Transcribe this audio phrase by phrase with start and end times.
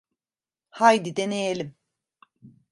[0.69, 1.75] Haydi deneyelim.